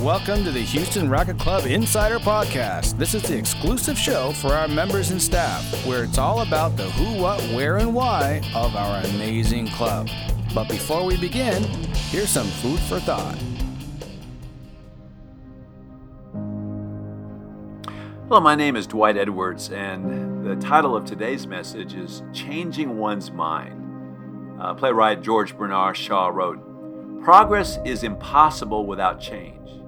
[0.00, 2.96] Welcome to the Houston Racket Club Insider Podcast.
[2.98, 6.84] This is the exclusive show for our members and staff, where it's all about the
[6.92, 10.08] who, what, where, and why of our amazing club.
[10.54, 11.62] But before we begin,
[12.10, 13.38] here's some food for thought.
[18.28, 23.30] Hello, my name is Dwight Edwards, and the title of today's message is Changing One's
[23.30, 24.58] Mind.
[24.60, 26.58] Uh, playwright George Bernard Shaw wrote
[27.22, 29.81] Progress is impossible without change.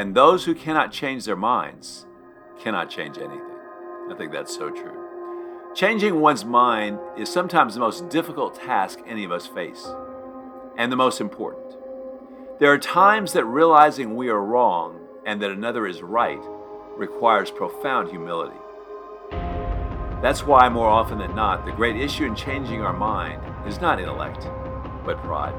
[0.00, 2.06] And those who cannot change their minds
[2.58, 3.42] cannot change anything.
[4.10, 4.96] I think that's so true.
[5.74, 9.86] Changing one's mind is sometimes the most difficult task any of us face,
[10.78, 11.76] and the most important.
[12.58, 16.40] There are times that realizing we are wrong and that another is right
[16.96, 18.56] requires profound humility.
[20.22, 24.00] That's why, more often than not, the great issue in changing our mind is not
[24.00, 24.48] intellect,
[25.04, 25.52] but pride.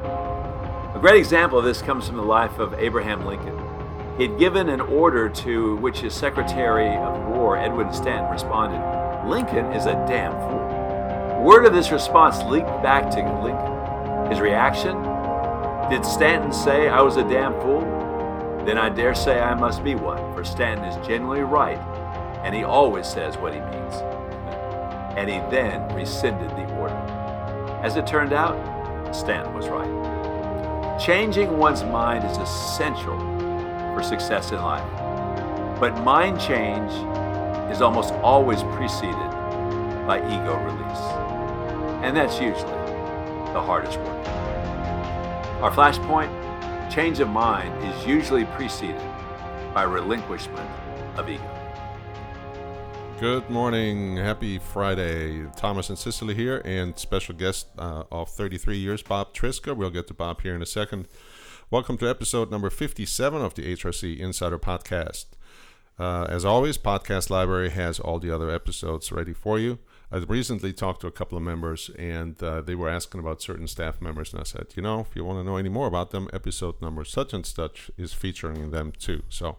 [0.96, 3.61] A great example of this comes from the life of Abraham Lincoln.
[4.22, 8.78] He had given an order to which his Secretary of War, Edwin Stanton, responded,
[9.28, 11.44] Lincoln is a damn fool.
[11.44, 14.30] Word of this response leaked back to Lincoln.
[14.30, 14.96] His reaction?
[15.90, 17.82] Did Stanton say I was a damn fool?
[18.64, 21.80] Then I dare say I must be one, for Stanton is generally right,
[22.44, 23.96] and he always says what he means.
[25.18, 26.94] and he then rescinded the order.
[27.82, 31.00] As it turned out, Stanton was right.
[31.00, 33.31] Changing one's mind is essential
[33.94, 34.88] for success in life.
[35.80, 36.92] But mind change
[37.72, 39.32] is almost always preceded
[40.06, 41.04] by ego release.
[42.04, 42.72] And that's usually
[43.54, 44.28] the hardest work.
[45.62, 49.02] Our flashpoint change of mind is usually preceded
[49.74, 50.70] by relinquishment
[51.18, 51.62] of ego.
[53.22, 54.18] Good morning.
[54.18, 55.46] Happy Friday.
[55.56, 59.78] Thomas and Cicely here, and special guest uh, of 33 years, Bob Triska.
[59.78, 61.08] We'll get to Bob here in a second.
[61.72, 65.28] Welcome to episode number 57 of the HRC Insider Podcast.
[65.98, 69.80] Uh, as always, Podcast Library has all the other episodes ready for you.
[70.12, 73.68] I recently talked to a couple of members, and uh, they were asking about certain
[73.68, 76.12] staff members, and I said, you know, if you want to know any more about
[76.12, 79.24] them, episode number such and such is featuring them too.
[79.30, 79.56] So,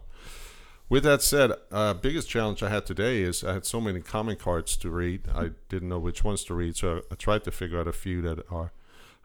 [0.89, 4.37] with that said, uh, biggest challenge I had today is I had so many comment
[4.37, 5.21] cards to read.
[5.33, 8.21] I didn't know which ones to read, so I tried to figure out a few
[8.21, 8.71] that are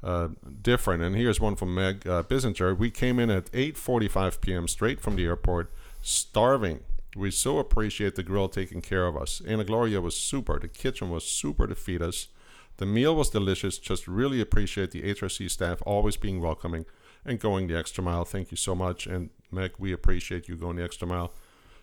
[0.03, 0.29] uh,
[0.63, 1.03] different.
[1.03, 2.77] And here's one from Meg uh, Bissinger.
[2.77, 4.69] We came in at 8:45 p.m.
[4.69, 6.81] straight from the airport, starving.
[7.17, 9.43] We so appreciate the grill taking care of us.
[9.47, 10.59] Anna Gloria was super.
[10.59, 12.29] The kitchen was super to feed us.
[12.77, 13.79] The meal was delicious.
[13.79, 16.85] Just really appreciate the HRC staff always being welcoming
[17.25, 18.25] and going the extra mile.
[18.25, 19.07] Thank you so much.
[19.07, 21.33] And Meg, we appreciate you going the extra mile,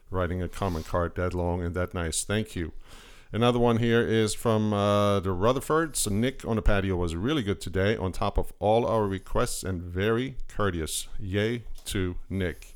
[0.10, 2.24] writing a comment card that long and that nice.
[2.24, 2.72] Thank you.
[3.32, 6.10] Another one here is from uh, the Rutherfords.
[6.10, 9.82] Nick on the patio was really good today, on top of all our requests and
[9.82, 11.08] very courteous.
[11.20, 12.76] Yay to Nick.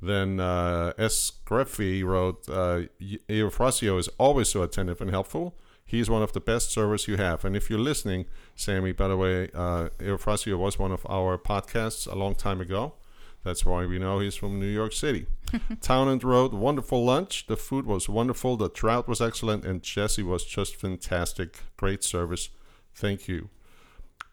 [0.00, 1.32] Then uh, S.
[1.44, 2.82] Greffy wrote, uh,
[3.28, 5.54] Eufrasio is always so attentive and helpful.
[5.84, 7.44] He's one of the best servers you have.
[7.44, 12.10] And if you're listening, Sammy, by the way, uh, Eufrasio was one of our podcasts
[12.10, 12.94] a long time ago.
[13.42, 15.26] That's why we know he's from New York City.
[15.80, 17.46] Townend wrote, wonderful lunch.
[17.46, 18.56] The food was wonderful.
[18.56, 19.64] The trout was excellent.
[19.64, 21.58] And Jesse was just fantastic.
[21.76, 22.50] Great service.
[22.94, 23.48] Thank you.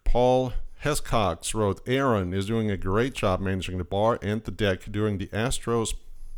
[0.04, 4.92] Paul Hescox wrote, Aaron is doing a great job managing the bar and the deck
[4.92, 5.94] during the Astros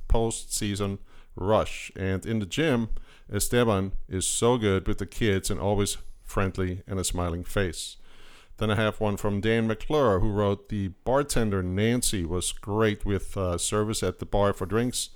[0.07, 0.99] postseason
[1.35, 1.91] rush.
[1.95, 2.89] And in the gym,
[3.31, 7.97] Esteban is so good with the kids and always friendly and a smiling face.
[8.59, 13.35] Then I have one from Dan McClure who wrote, The bartender Nancy was great with
[13.37, 15.09] uh, service at the bar for drinks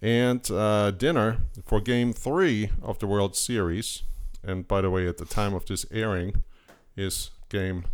[0.00, 4.02] and uh, dinner for game three of the World Series.
[4.42, 6.44] And by the way, at the time of this airing,
[6.96, 7.86] is game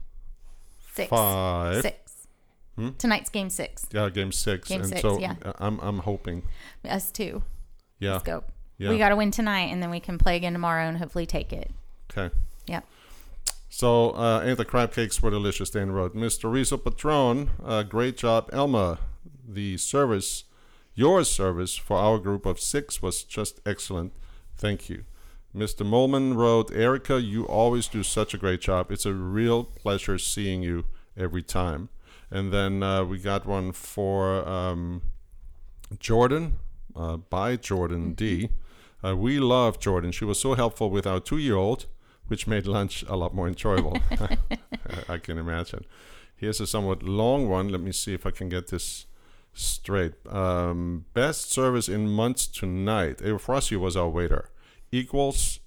[0.94, 1.08] Six.
[1.08, 1.82] five.
[1.82, 2.26] Six.
[2.76, 2.90] Hmm?
[2.98, 3.86] Tonight's game six.
[3.92, 4.68] Yeah, game six.
[4.68, 5.34] Game and six, so yeah.
[5.42, 6.42] uh, I'm I'm hoping.
[6.84, 7.42] Us too.
[7.98, 8.12] Yeah.
[8.12, 8.44] Let's go.
[8.78, 8.90] Yeah.
[8.90, 11.52] We got to win tonight, and then we can play again tomorrow and hopefully take
[11.52, 11.70] it.
[12.10, 12.34] Okay.
[12.66, 12.84] Yep.
[13.74, 15.70] So, uh, the crab cakes were delicious.
[15.70, 16.52] Dan wrote, Mr.
[16.52, 18.50] Rizzo Patron, uh, great job.
[18.52, 18.98] Elma,
[19.48, 20.44] the service,
[20.94, 24.12] your service for our group of six was just excellent.
[24.58, 25.04] Thank you.
[25.56, 25.86] Mr.
[25.86, 28.92] Molman wrote, Erica, you always do such a great job.
[28.92, 30.84] It's a real pleasure seeing you
[31.16, 31.88] every time.
[32.30, 35.00] And then uh, we got one for um,
[35.98, 36.58] Jordan,
[36.94, 38.50] uh, by Jordan D.
[39.02, 40.12] Uh, we love Jordan.
[40.12, 41.86] She was so helpful with our two year old,
[42.32, 43.98] which made lunch a lot more enjoyable.
[45.08, 45.84] I can imagine.
[46.34, 47.68] Here's a somewhat long one.
[47.68, 49.04] Let me see if I can get this
[49.52, 50.14] straight.
[50.26, 53.18] Um, best service in months tonight.
[53.18, 54.48] Eufrasio was our waiter.
[54.90, 55.60] Equals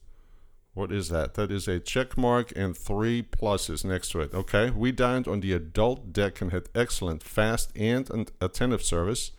[0.74, 1.36] What is that?
[1.36, 4.34] That is a check mark and three pluses next to it.
[4.34, 4.72] Okay.
[4.72, 9.34] We dined on the adult deck and had excellent, fast, and an attentive service.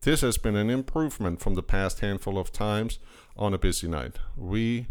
[0.00, 2.98] This has been an improvement from the past handful of times
[3.36, 4.16] on a busy night.
[4.34, 4.86] We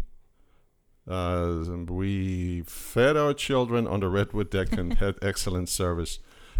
[1.08, 6.18] uh, we fed our children on the Redwood deck and had excellent service.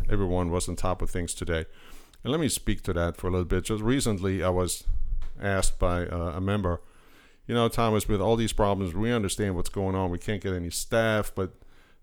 [0.09, 1.67] Everyone was on top of things today.
[2.23, 3.65] And let me speak to that for a little bit.
[3.65, 4.85] Just recently, I was
[5.41, 6.81] asked by uh, a member,
[7.47, 10.11] you know, Thomas, with all these problems, we understand what's going on.
[10.11, 11.55] We can't get any staff, but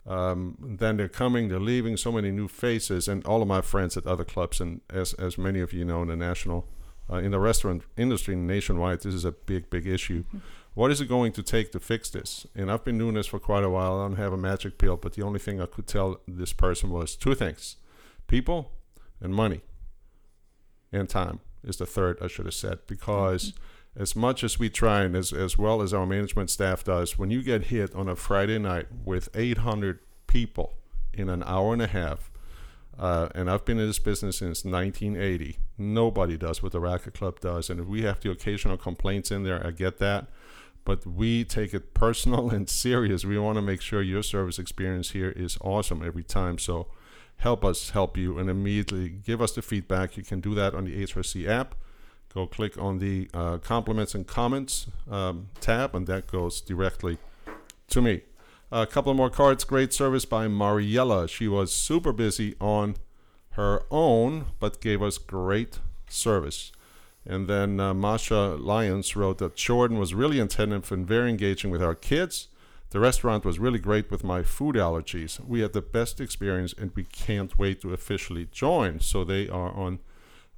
[0.05, 3.97] um, then they're coming, they're leaving, so many new faces, and all of my friends
[3.97, 6.67] at other clubs, and as as many of you know, in the national,
[7.09, 10.23] uh, in the restaurant industry nationwide, this is a big, big issue.
[10.77, 12.45] What is it going to take to fix this?
[12.53, 14.00] And I've been doing this for quite a while.
[14.00, 16.91] I don't have a magic pill, but the only thing I could tell this person
[16.91, 17.77] was two things:
[18.27, 18.74] people
[19.19, 19.62] and money,
[20.91, 23.53] and time is the third I should have said because.
[24.00, 27.31] As much as we try and as, as well as our management staff does, when
[27.31, 29.97] you get hit on a Friday night with 800
[30.27, 30.75] people
[31.15, 32.30] in an hour and a half,
[33.00, 35.57] uh, and I've been in this business since 1980.
[35.80, 37.71] Nobody does what the Racket Club does.
[37.71, 40.27] And if we have the occasional complaints in there, I get that.
[40.87, 43.25] But we take it personal and serious.
[43.25, 46.57] We want to make sure your service experience here is awesome every time.
[46.57, 46.87] So
[47.39, 50.15] help us help you and immediately give us the feedback.
[50.15, 51.75] You can do that on the HRC app.
[52.33, 57.17] Go click on the uh, compliments and comments um, tab, and that goes directly
[57.89, 58.21] to me.
[58.71, 59.65] A couple more cards.
[59.65, 61.27] Great service by Mariella.
[61.27, 62.95] She was super busy on
[63.51, 66.71] her own, but gave us great service.
[67.27, 71.83] And then uh, Masha Lyons wrote that Jordan was really attentive and very engaging with
[71.83, 72.47] our kids.
[72.91, 75.45] The restaurant was really great with my food allergies.
[75.45, 79.01] We had the best experience, and we can't wait to officially join.
[79.01, 80.00] So they are on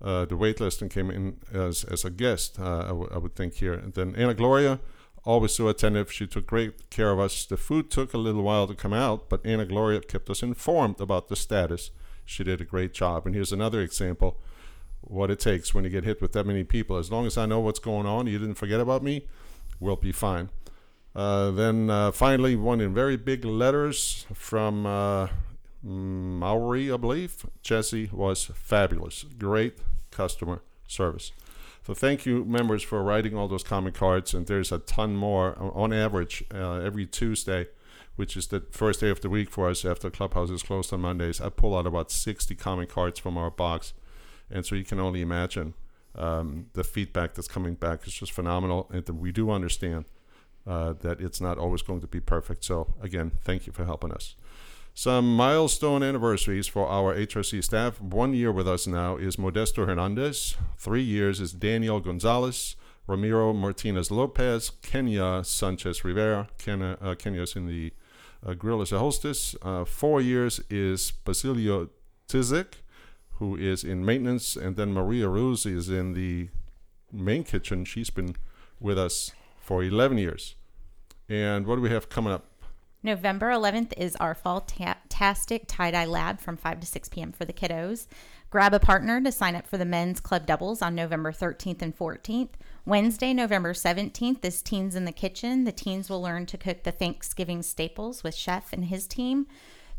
[0.02, 3.18] uh, the wait list and came in as, as a guest, uh, I, w- I
[3.18, 3.74] would think here.
[3.74, 4.80] And then Anna Gloria,
[5.26, 6.12] always so attentive.
[6.12, 7.46] She took great care of us.
[7.46, 11.02] The food took a little while to come out, but Anna Gloria kept us informed
[11.02, 11.90] about the status.
[12.26, 13.26] She did a great job.
[13.26, 14.38] And here's another example
[15.02, 16.98] what it takes when you get hit with that many people.
[16.98, 19.28] As long as I know what's going on, you didn't forget about me,
[19.80, 20.50] we'll be fine.
[21.16, 25.28] Uh, then uh, finally, one in very big letters from uh,
[25.84, 27.46] Maori, I believe.
[27.62, 29.26] Jesse was fabulous.
[29.38, 29.80] Great
[30.12, 31.32] customer service.
[31.86, 34.34] So thank you, members, for writing all those comment cards.
[34.34, 37.68] And there's a ton more on average uh, every Tuesday,
[38.16, 41.02] which is the first day of the week for us after Clubhouse is closed on
[41.02, 41.42] Mondays.
[41.42, 43.94] I pull out about 60 comment cards from our box.
[44.52, 45.74] And so you can only imagine
[46.16, 48.90] um, the feedback that's coming back is just phenomenal.
[48.92, 50.06] And we do understand
[50.68, 52.64] uh, that it's not always going to be perfect.
[52.64, 54.36] So, again, thank you for helping us.
[54.94, 58.02] Some milestone anniversaries for our HRC staff.
[58.02, 60.58] One year with us now is Modesto Hernandez.
[60.78, 62.76] Three years is Daniel Gonzalez,
[63.08, 66.50] Ramiro Martinez Lopez, Kenya Sanchez Rivera.
[66.58, 67.94] Kenya, uh, Kenya's in the
[68.46, 69.56] uh, grill as a hostess.
[69.62, 71.90] Uh, four years is Basilio
[72.28, 72.82] Tizik,
[73.40, 74.56] who is in maintenance.
[74.56, 76.50] And then Maria Rose is in the
[77.12, 77.86] main kitchen.
[77.86, 78.36] She's been
[78.80, 79.32] with us
[79.62, 80.56] for 11 years.
[81.28, 82.46] And what do we have coming up?
[83.02, 84.68] November 11th is our fall
[85.08, 87.32] tastic tie dye lab from 5 to 6 p.m.
[87.32, 88.08] for the kiddos.
[88.50, 91.98] Grab a partner to sign up for the men's club doubles on November 13th and
[91.98, 92.50] 14th.
[92.86, 95.64] Wednesday, November 17th is Teens in the Kitchen.
[95.64, 99.48] The teens will learn to cook the Thanksgiving staples with Chef and his team.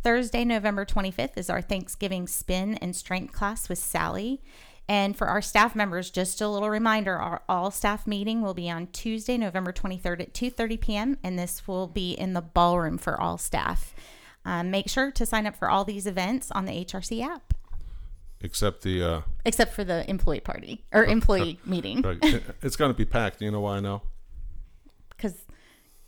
[0.02, 4.40] Thursday, November 25th is our Thanksgiving spin and strength class with Sally.
[4.88, 8.68] And for our staff members, just a little reminder, our all staff meeting will be
[8.68, 11.18] on Tuesday, November 23rd at 2:30 p.m.
[11.22, 13.94] and this will be in the ballroom for all staff.
[14.44, 17.54] Um, make sure to sign up for all these events on the HRC app.
[18.40, 22.00] Except the uh, except for the employee party or employee meeting.
[22.00, 22.42] Right.
[22.62, 23.42] it's going to be packed.
[23.42, 24.02] You know why I know?
[25.10, 25.44] Because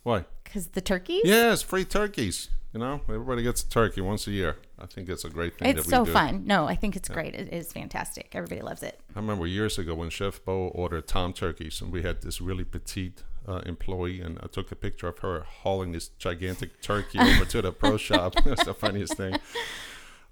[0.02, 0.24] why?
[0.42, 1.22] Because the turkeys.
[1.24, 2.48] Yes, free turkeys.
[2.72, 4.56] You know, everybody gets a turkey once a year.
[4.78, 5.76] I think it's a great thing.
[5.76, 6.12] It's so do.
[6.12, 6.46] fun.
[6.46, 7.14] No, I think it's yeah.
[7.14, 7.34] great.
[7.34, 8.30] It is fantastic.
[8.32, 8.98] Everybody loves it.
[9.14, 12.64] I remember years ago when Chef Bo ordered tom turkeys, and we had this really
[12.64, 17.44] petite uh, employee, and I took a picture of her hauling this gigantic turkey over
[17.44, 18.36] to the pro shop.
[18.44, 19.36] That's the funniest thing.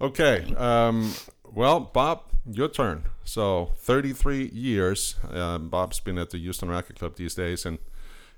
[0.01, 1.13] Okay, um,
[1.53, 3.05] well, Bob, your turn.
[3.23, 5.17] So, 33 years.
[5.31, 7.79] Um, Bob's been at the Houston Racket Club these days, and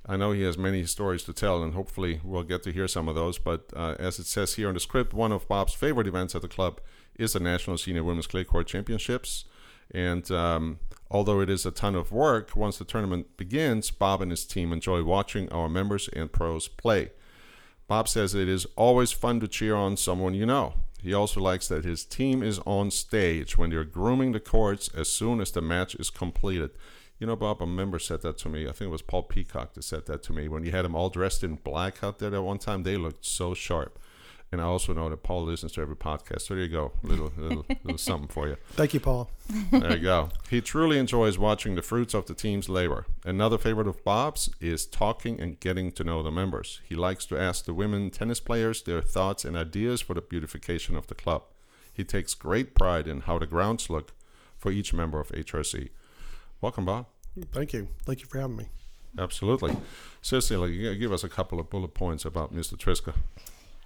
[0.04, 3.08] I know he has many stories to tell, and hopefully we'll get to hear some
[3.08, 3.38] of those.
[3.38, 6.42] But uh, as it says here in the script, one of Bob's favorite events at
[6.42, 6.80] the club
[7.16, 9.44] is the National Senior Women's Clay Court Championships.
[9.92, 10.80] And um,
[11.10, 14.72] although it is a ton of work, once the tournament begins, Bob and his team
[14.72, 17.10] enjoy watching our members and pros play.
[17.86, 20.74] Bob says it is always fun to cheer on someone you know.
[21.02, 25.10] He also likes that his team is on stage when they're grooming the courts as
[25.10, 26.70] soon as the match is completed.
[27.22, 28.64] You know, Bob, a member said that to me.
[28.64, 30.48] I think it was Paul Peacock that said that to me.
[30.48, 33.24] When you had them all dressed in black out there that one time, they looked
[33.24, 33.96] so sharp.
[34.50, 36.40] And I also know that Paul listens to every podcast.
[36.40, 36.90] So there you go.
[37.04, 38.56] Little, little, little something for you.
[38.72, 39.30] Thank you, Paul.
[39.70, 40.30] There you go.
[40.50, 43.06] He truly enjoys watching the fruits of the team's labor.
[43.24, 46.80] Another favorite of Bob's is talking and getting to know the members.
[46.88, 50.96] He likes to ask the women tennis players their thoughts and ideas for the beautification
[50.96, 51.44] of the club.
[51.94, 54.12] He takes great pride in how the grounds look
[54.58, 55.90] for each member of HRC.
[56.62, 57.06] Welcome, Bob.
[57.50, 57.88] Thank you.
[58.06, 58.68] Thank you for having me.
[59.18, 59.76] Absolutely.
[60.22, 62.76] Cicely, you give us a couple of bullet points about Mr.
[62.76, 63.14] Triska.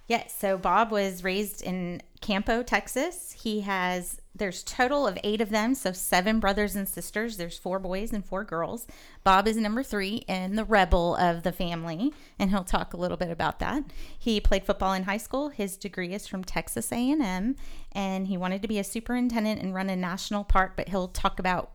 [0.07, 3.33] Yes, so Bob was raised in Campo, Texas.
[3.33, 7.37] He has there's total of 8 of them, so 7 brothers and sisters.
[7.37, 8.85] There's 4 boys and 4 girls.
[9.23, 13.17] Bob is number 3 and the rebel of the family, and he'll talk a little
[13.17, 13.83] bit about that.
[14.17, 15.49] He played football in high school.
[15.49, 17.55] His degree is from Texas A&M,
[17.91, 21.39] and he wanted to be a superintendent and run a national park, but he'll talk
[21.39, 21.71] about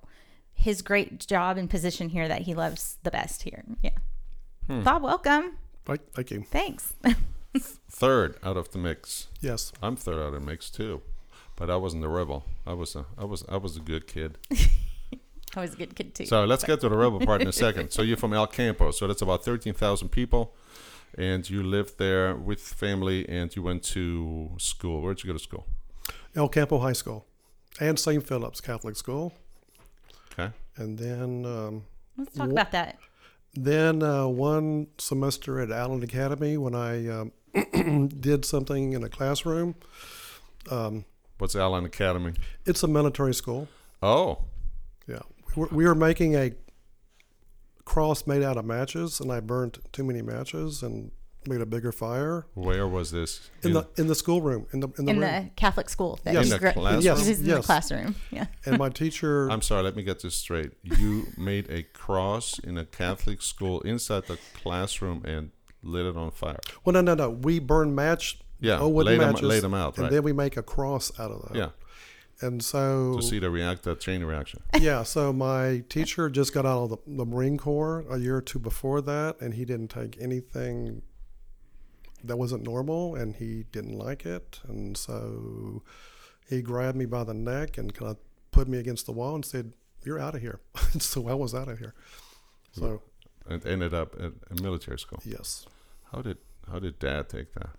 [0.63, 3.65] his great job and position here that he loves the best here.
[3.83, 3.91] Yeah.
[4.67, 4.83] Hmm.
[4.83, 5.57] Bob, welcome.
[5.85, 6.45] Thank, thank you.
[6.51, 6.93] Thanks.
[7.91, 9.27] Third out of the mix.
[9.41, 9.73] Yes.
[9.83, 11.03] I'm third out of the mix too.
[11.57, 12.45] But I wasn't a rebel.
[12.67, 14.39] I was a I was I was a good kid.
[15.55, 16.25] I was a good kid too.
[16.25, 17.91] So let's get to the rebel part in a second.
[17.91, 20.55] So you're from El Campo, so that's about thirteen thousand people,
[21.19, 25.03] and you lived there with family, and you went to school.
[25.03, 25.67] Where'd you go to school?
[26.35, 27.27] El Campo High School
[27.79, 28.27] and St.
[28.27, 29.35] Philip's Catholic School.
[30.33, 30.51] Okay.
[30.77, 31.85] And then um,
[32.17, 32.99] Let's talk about that.
[33.55, 37.33] then uh, one semester at Allen Academy when I um,
[38.21, 39.75] did something in a classroom.
[41.39, 42.35] What's Allen Academy?
[42.67, 43.69] It's a military school.
[44.03, 44.39] Oh,
[45.09, 45.21] Yeah.
[45.57, 46.53] We were, we were making a
[47.85, 51.11] cross made out of matches, and I burnt too many matches and
[51.47, 53.51] made a bigger fire where was this?
[53.63, 55.45] in the in the schoolroom in the in the in room.
[55.45, 56.19] the Catholic school.
[56.25, 56.45] That Yes.
[56.45, 57.01] In the grew- classroom?
[57.01, 58.15] He Yes, in the classroom.
[58.31, 58.47] Yeah.
[58.67, 59.83] and my teacher I'm sorry.
[59.83, 60.73] Let me get this straight.
[60.83, 65.51] You made a cross in a Catholic school inside the classroom and
[65.83, 66.61] lit it on fire.
[66.85, 67.31] Well, no, no, no.
[67.31, 68.39] We burn match.
[68.61, 70.13] Yeah, oh, wooden lay them- matches, lay them out, and right.
[70.13, 71.57] then we make a cross out of that.
[71.57, 71.71] Yeah,
[72.47, 74.63] And so, to see the react the chain reaction.
[74.79, 78.41] yeah, so my teacher just got out of the, the Marine Corps a year or
[78.41, 81.03] two before that, and he didn't take anything
[82.25, 85.83] that wasn't normal, and he didn't like it, and so
[86.49, 88.17] he grabbed me by the neck and kind of
[88.51, 89.73] put me against the wall and said,
[90.05, 90.61] "You're out of here."
[90.99, 91.95] so I was out of here.
[92.73, 93.03] So
[93.49, 95.21] and ended up at a military school.
[95.25, 95.67] yes,
[96.13, 96.39] How did
[96.71, 97.71] how did Dad take that?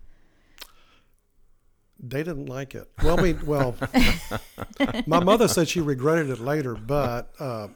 [2.00, 2.90] They didn't like it.
[3.02, 3.76] Well, we well,
[5.08, 7.68] my mother said she regretted it later, but uh,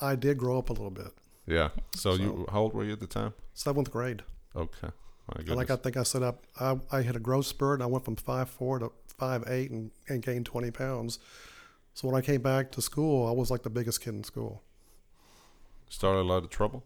[0.00, 1.12] I did grow up a little bit.
[1.46, 1.70] Yeah.
[1.94, 3.32] So, you how old were you at the time?
[3.54, 4.22] Seventh grade,
[4.54, 4.88] Okay.
[5.28, 5.56] My and goodness.
[5.56, 7.74] like I think I said up, I, I had a growth spurt.
[7.80, 11.18] And I went from five four to five eight, and, and gained twenty pounds.
[11.94, 14.62] So when I came back to school, I was like the biggest kid in school.
[15.88, 16.84] Started a lot of trouble.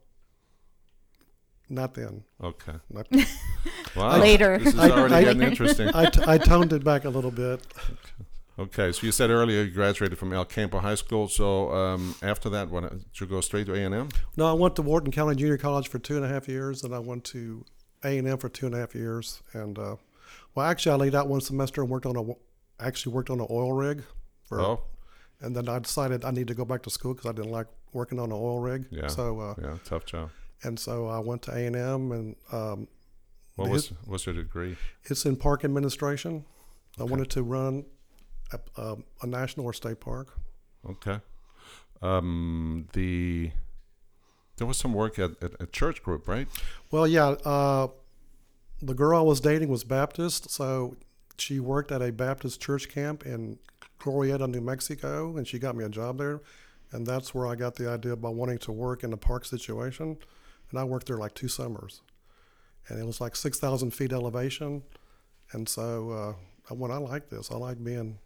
[1.68, 2.25] Not then.
[2.42, 2.73] Okay.
[2.90, 3.06] Not,
[3.97, 4.18] Wow.
[4.18, 4.59] Later.
[4.59, 5.88] This is I- already I- getting interesting.
[5.94, 7.61] I, t- I toned it back a little bit.
[8.59, 8.90] Okay.
[8.92, 11.28] So you said earlier you graduated from El Campo High School.
[11.28, 14.09] So um, after that, what did you go straight to A and M?
[14.37, 16.94] No, I went to Wharton County Junior College for two and a half years, and
[16.94, 17.64] I went to
[18.04, 19.42] A and M for two and a half years.
[19.52, 19.97] And uh,
[20.54, 23.47] well, actually, I laid out one semester and worked on a actually worked on an
[23.50, 24.02] oil rig.
[24.45, 24.83] For, Oh,
[25.40, 27.66] And then I decided I need to go back to school because I didn't like
[27.92, 28.87] working on an oil rig.
[28.90, 29.09] Yeah.
[29.09, 30.30] So uh, yeah, tough job.
[30.62, 32.88] and so I went to A and M, and um,
[33.57, 34.76] What was his- what's your degree?
[35.04, 36.45] it's in park administration.
[36.99, 37.85] I wanted to run
[38.52, 40.37] a, a, a national or state park.
[40.88, 41.21] Okay.
[42.02, 43.50] Um, the
[44.61, 46.47] there was some work at, at a church group, right?
[46.90, 47.29] Well, yeah.
[47.29, 47.88] Uh,
[48.83, 50.97] the girl I was dating was Baptist, so
[51.38, 53.59] she worked at a Baptist church camp in
[53.99, 56.43] Glorieta, New Mexico, and she got me a job there.
[56.93, 60.19] And that's where I got the idea about wanting to work in a park situation.
[60.71, 62.02] And I worked there like two summers.
[62.88, 64.83] And it was like 6,000 feet elevation.
[65.52, 66.35] And so uh,
[66.71, 67.50] I went, I like this.
[67.50, 68.19] I like being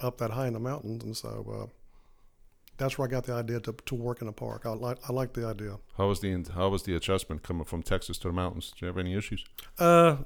[0.00, 1.04] up that high in the mountains.
[1.04, 1.66] And so uh,
[2.78, 4.66] that's where I got the idea to, to work in a park.
[4.66, 5.78] I like, I like the idea.
[5.96, 8.70] How was the how was the adjustment coming from Texas to the mountains?
[8.70, 9.44] Did you have any issues?
[9.78, 10.18] Uh,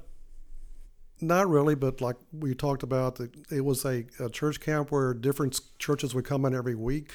[1.21, 5.13] not really, but like we talked about, the, it was a, a church camp where
[5.13, 7.13] different churches would come in every week,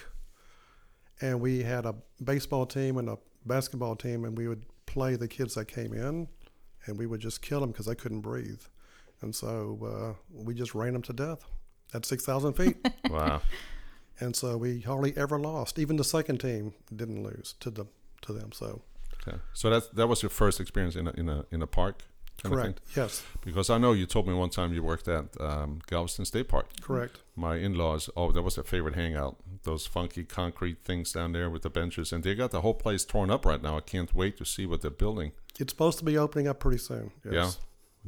[1.21, 5.28] and we had a baseball team and a basketball team, and we would play the
[5.28, 6.28] kids that came in,
[6.87, 8.62] and we would just kill them because they couldn't breathe,
[9.21, 11.45] and so uh, we just ran them to death
[11.93, 12.76] at six thousand feet,
[13.11, 13.43] Wow.
[14.20, 15.78] And so we hardly ever lost.
[15.78, 17.87] Even the second team didn't lose to the
[18.23, 18.52] to them.
[18.52, 18.82] So
[19.26, 19.38] Okay.
[19.54, 22.02] So that's that was your first experience in a in a in a park.
[22.42, 22.80] Correct.
[22.94, 23.25] Yes.
[23.42, 26.68] Because I know you told me one time you worked at um, Galveston State Park.
[26.82, 27.18] Correct.
[27.35, 29.37] My in-laws, oh, that was their favorite hangout.
[29.62, 33.06] Those funky concrete things down there with the benches, and they got the whole place
[33.06, 33.78] torn up right now.
[33.78, 35.32] I can't wait to see what they're building.
[35.58, 37.11] It's supposed to be opening up pretty soon.
[37.25, 37.32] Yes.
[37.32, 37.50] Yeah.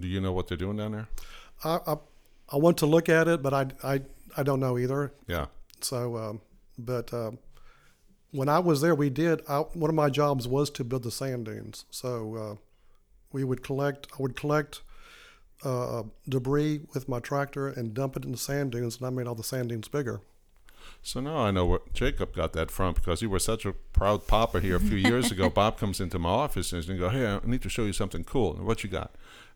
[0.02, 1.08] Do you know what they're doing down there?
[1.64, 1.96] I, I
[2.50, 4.02] I want to look at it, but I I,
[4.36, 5.14] I don't know either.
[5.26, 5.46] Yeah.
[5.84, 6.40] So, um,
[6.78, 7.38] but um,
[8.30, 9.42] when I was there, we did.
[9.48, 11.84] I, one of my jobs was to build the sand dunes.
[11.90, 12.54] So uh,
[13.32, 14.06] we would collect.
[14.18, 14.82] I would collect
[15.64, 19.26] uh, debris with my tractor and dump it in the sand dunes, and I made
[19.26, 20.20] all the sand dunes bigger.
[21.02, 24.26] So now I know where Jacob got that from because you were such a proud
[24.26, 25.48] papa here a few years ago.
[25.54, 28.24] Bob comes into my office and he go, "Hey, I need to show you something
[28.24, 29.14] cool." And what you got?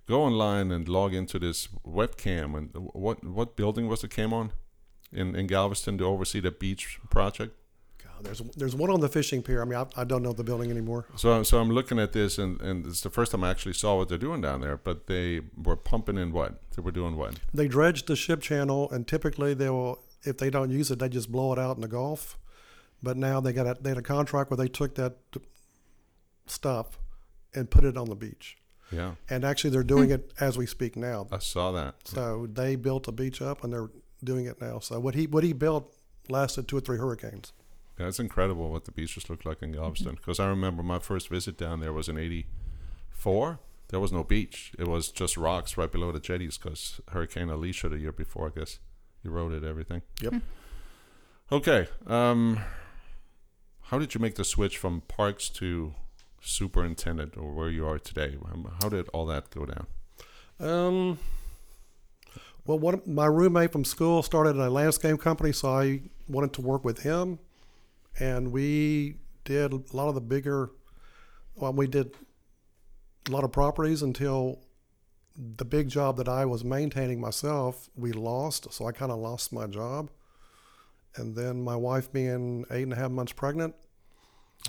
[0.09, 2.57] Go online and log into this webcam.
[2.57, 4.53] And what what building was the cam on?
[5.13, 7.55] In in Galveston to oversee the beach project.
[8.03, 9.61] God, there's there's one on the fishing pier.
[9.61, 11.07] I mean, I, I don't know the building anymore.
[11.17, 13.97] So so I'm looking at this and and it's the first time I actually saw
[13.97, 14.77] what they're doing down there.
[14.77, 16.61] But they were pumping in what?
[16.75, 17.41] They were doing what?
[17.53, 21.09] They dredged the ship channel, and typically they will, if they don't use it, they
[21.09, 22.39] just blow it out in the Gulf.
[23.03, 25.17] But now they got a, they had a contract where they took that
[26.47, 26.99] stuff
[27.55, 28.57] and put it on the beach.
[28.91, 31.27] Yeah, And actually, they're doing it as we speak now.
[31.33, 31.95] I saw that.
[32.05, 33.89] So they built a beach up, and they're
[34.23, 34.79] doing it now.
[34.79, 35.93] So what he what he built
[36.29, 37.53] lasted two or three hurricanes.
[37.99, 40.15] Yeah, it's incredible what the beaches look like in Galveston.
[40.15, 43.59] Because I remember my first visit down there was in '84.
[43.89, 44.73] There was no beach.
[44.79, 46.57] It was just rocks right below the jetties.
[46.59, 48.79] Because Hurricane Alicia the year before, I guess,
[49.25, 50.03] eroded everything.
[50.21, 50.35] Yep.
[51.51, 51.89] Okay.
[52.07, 52.61] Um,
[53.83, 55.95] how did you make the switch from parks to
[56.41, 58.37] superintendent, or where you are today?
[58.83, 59.87] How did all that go down?
[60.59, 61.19] Um,
[62.67, 66.85] well, one my roommate from school started a landscape company, so I wanted to work
[66.85, 67.39] with him,
[68.19, 70.71] and we did a lot of the bigger.
[71.55, 72.15] Well, we did
[73.29, 74.61] a lot of properties until
[75.57, 78.73] the big job that I was maintaining myself, we lost.
[78.73, 80.11] So I kind of lost my job,
[81.17, 83.75] and then my wife being eight and a half months pregnant,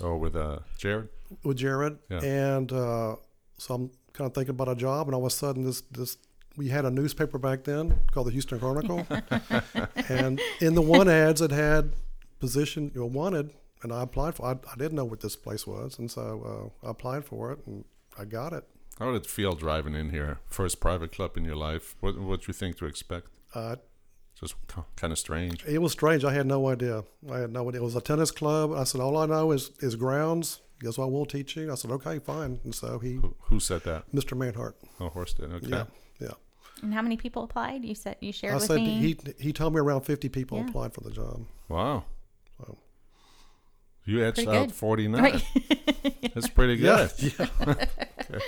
[0.02, 1.08] Oh, with uh, Jared.
[1.44, 2.20] with Jared, Yeah.
[2.24, 3.16] and uh,
[3.58, 6.16] so I'm kind of thinking about a job, and all of a sudden this this
[6.56, 9.06] we had a newspaper back then called the Houston Chronicle,
[10.08, 11.92] and in the one ads it had
[12.40, 13.50] position you know, wanted,
[13.82, 14.46] and I applied for.
[14.46, 17.58] I, I didn't know what this place was, and so uh, I applied for it,
[17.66, 17.84] and
[18.18, 18.64] I got it.
[18.98, 20.38] How did it feel driving in here?
[20.46, 21.96] First private club in your life.
[22.00, 23.26] What what you think to expect?
[23.54, 23.76] Uh,
[24.40, 24.54] Just
[24.96, 25.64] kind of strange.
[25.64, 26.24] it was strange.
[26.24, 27.04] I had no idea.
[27.32, 27.80] I had no idea.
[27.80, 28.72] It was a tennis club.
[28.72, 30.60] I said, all I know is is grounds.
[30.80, 31.10] Guess what?
[31.10, 31.72] We'll teach you.
[31.72, 32.60] I said, okay, fine.
[32.64, 34.10] And so he, Who, who said that?
[34.12, 34.36] Mr.
[34.36, 34.74] Manhart.
[35.00, 35.52] Oh, Horst did.
[35.52, 35.68] Okay.
[35.68, 35.84] Yeah,
[36.20, 36.32] yeah.
[36.84, 37.84] And how many people applied?
[37.84, 39.00] You said you shared I with said me.
[39.00, 40.66] he he told me around fifty people Yeah.
[40.68, 41.46] applied for the job.
[41.68, 42.04] Wow.
[42.58, 42.76] Wow.
[44.04, 44.74] You edged Pretty out good.
[44.76, 45.22] 49.
[45.22, 45.44] Right.
[46.34, 47.10] That's pretty good.
[47.18, 47.30] Yeah,
[48.30, 48.38] yeah.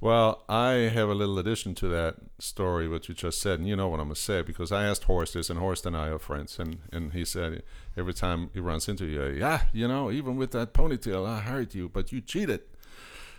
[0.00, 3.74] Well, I have a little addition to that story, what you just said, and you
[3.74, 6.08] know what I'm going to say, because I asked Horst this, and Horst and I
[6.08, 7.64] are friends, and, and he said
[7.96, 11.74] every time he runs into you, yeah, you know, even with that ponytail, I hired
[11.74, 12.60] you, but you cheated.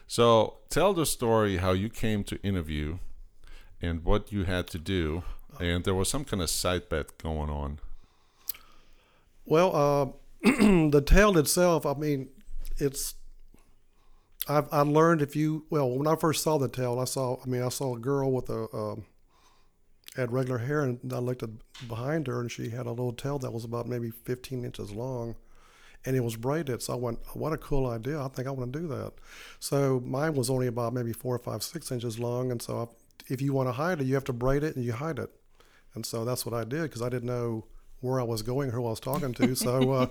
[0.06, 2.98] So tell the story how you came to interview
[3.82, 5.24] and what you had to do,
[5.60, 7.80] and there was some kind of side bet going on.
[9.46, 10.06] Well, uh,
[10.44, 12.30] the tail itself, I mean,
[12.78, 13.16] it's.
[14.48, 17.48] I've I learned if you well when I first saw the tail, I saw I
[17.48, 19.06] mean I saw a girl with a um,
[20.16, 21.44] had regular hair, and I looked
[21.88, 25.36] behind her, and she had a little tail that was about maybe 15 inches long,
[26.06, 26.82] and it was braided.
[26.82, 28.22] So I went, what a cool idea!
[28.22, 29.14] I think I want to do that.
[29.60, 32.90] So mine was only about maybe four or five, six inches long, and so
[33.28, 35.30] if you want to hide it, you have to braid it and you hide it.
[35.96, 37.66] And so that's what I did because I didn't know
[38.02, 39.56] where I was going, who I was talking to.
[39.56, 40.08] So uh,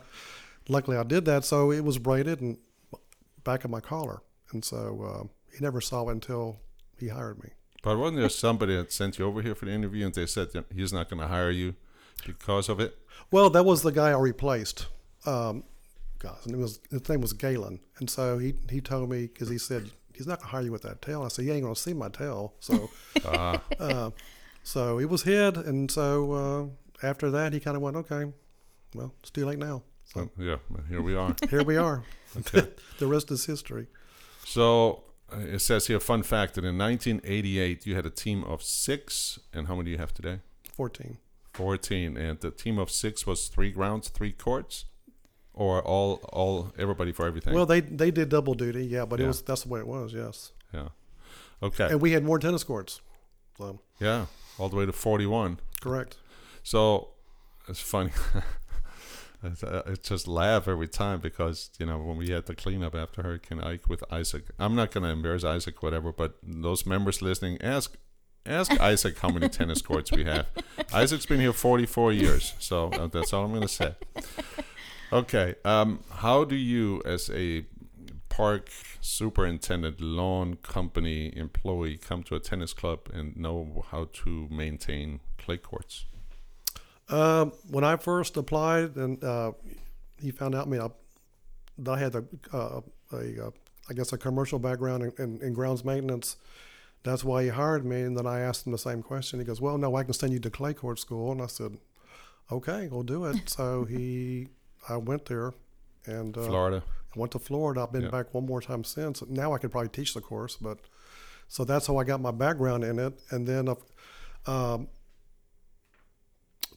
[0.68, 1.44] luckily I did that.
[1.44, 2.58] So it was braided and
[3.44, 4.22] back of my collar.
[4.52, 6.60] And so uh, he never saw it until
[6.98, 7.50] he hired me.
[7.82, 10.52] But wasn't there somebody that sent you over here for the interview, and they said
[10.52, 11.74] that he's not going to hire you
[12.26, 12.98] because of it?
[13.30, 14.86] Well, that was the guy I replaced.
[15.24, 15.64] Um,
[16.18, 19.48] God, his name was his name was Galen, and so he he told me because
[19.48, 21.22] he said he's not gonna hire you with that tail.
[21.22, 22.52] I said you ain't gonna see my tail.
[22.60, 22.90] So,
[23.24, 23.62] Ah.
[23.78, 24.10] uh,
[24.62, 28.30] so it was hid, and so uh, after that he kind of went, okay,
[28.94, 29.82] well, it's too late now.
[30.04, 30.56] So, yeah,
[30.88, 31.34] here we are.
[31.50, 32.02] Here we are.
[32.36, 32.66] Okay.
[32.98, 33.88] the rest is history.
[34.44, 38.62] So uh, it says here, fun fact that in 1988 you had a team of
[38.62, 40.40] six, and how many do you have today?
[40.72, 41.18] Fourteen.
[41.52, 44.84] 14, and the team of six was three grounds, three courts,
[45.58, 47.52] or all, all, everybody for everything.
[47.54, 49.24] Well, they they did double duty, yeah, but Yeah.
[49.26, 50.52] it was that's the way it was, yes.
[50.72, 50.88] yeah.
[51.62, 51.88] Okay.
[51.90, 53.00] And we had more tennis courts.
[53.58, 54.26] So yeah,
[54.58, 55.58] all the way to 41.
[55.80, 56.16] correct.
[56.62, 57.08] So
[57.68, 58.12] it's funny.
[59.40, 63.22] Uh, I just laugh every time because you know when we had the cleanup after
[63.22, 64.46] Hurricane Ike with Isaac.
[64.58, 66.10] I'm not going to embarrass Isaac, whatever.
[66.12, 67.96] But those members listening, ask
[68.44, 70.46] ask Isaac how many tennis courts we have.
[70.92, 73.94] Isaac's been here 44 years, so uh, that's all I'm going to say.
[75.10, 77.64] Okay, um, how do you, as a
[78.28, 85.20] park superintendent, lawn company employee, come to a tennis club and know how to maintain
[85.38, 86.04] clay courts?
[87.08, 89.52] Um, when I first applied, and uh,
[90.20, 90.88] he found out me, I,
[91.78, 92.80] that I had a, uh,
[93.12, 93.50] a uh,
[93.94, 96.36] guess a commercial background in, in, in, grounds maintenance.
[97.02, 98.02] That's why he hired me.
[98.02, 99.38] And then I asked him the same question.
[99.38, 101.78] He goes, "Well, no, I can send you to clay court school." And I said,
[102.52, 104.48] "Okay, we'll do it." so he,
[104.88, 105.52] I went there,
[106.06, 106.82] and uh, Florida.
[107.14, 107.82] I went to Florida.
[107.82, 108.10] I've been Yeah.
[108.10, 109.22] back one more time since.
[109.28, 110.78] Now I could probably teach the course, but
[111.48, 113.18] so that's how I got my background in it.
[113.30, 113.74] And then,
[114.46, 114.88] um,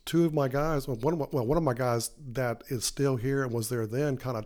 [0.05, 2.85] two of my guys, well, one of my, well, one of my guys that is
[2.85, 4.45] still here and was there then, kind of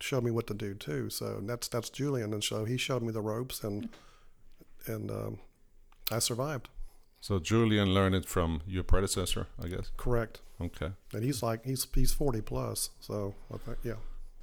[0.00, 1.08] showed me what to do too.
[1.10, 3.88] So that's that's Julian, and so he showed me the ropes, and
[4.86, 5.38] and um,
[6.10, 6.68] I survived.
[7.22, 9.92] So Julian learned it from your predecessor, I guess.
[9.96, 10.40] Correct.
[10.60, 10.90] Okay.
[11.12, 14.00] And he's like he's he's forty plus, so I think, yeah.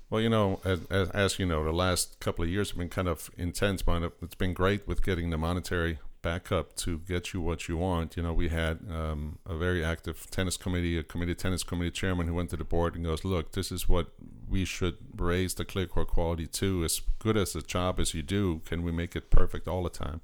[0.09, 2.89] Well, you know, as, as, as you know, the last couple of years have been
[2.89, 7.41] kind of intense, but it's been great with getting the monetary backup to get you
[7.41, 8.15] what you want.
[8.15, 12.27] You know, we had um, a very active tennis committee, a committee tennis committee chairman
[12.27, 14.07] who went to the board and goes, "Look, this is what
[14.47, 16.85] we should raise the clay court quality to.
[16.85, 19.89] As good as a job as you do, can we make it perfect all the
[19.89, 20.21] time?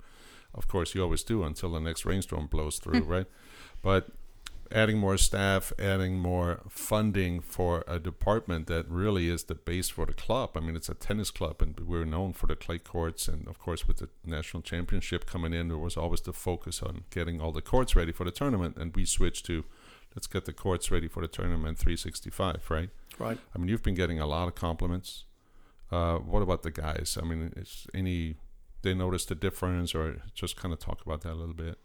[0.56, 3.28] Of course, you always do until the next rainstorm blows through, right?
[3.82, 4.10] But
[4.72, 10.06] adding more staff, adding more funding for a department that really is the base for
[10.06, 10.52] the club.
[10.56, 13.28] I mean, it's a tennis club, and we're known for the clay courts.
[13.28, 17.04] And of course, with the national championship coming in, there was always the focus on
[17.10, 18.78] getting all the courts ready for the tournament.
[18.78, 19.66] And we switched to
[20.16, 22.90] let's get the courts ready for the tournament 365, right?
[23.20, 23.38] Right.
[23.54, 25.26] I mean, you've been getting a lot of compliments.
[25.92, 27.18] Uh, what about the guys?
[27.22, 28.36] I mean, is any
[28.86, 31.78] they notice the difference, or just kind of talk about that a little bit?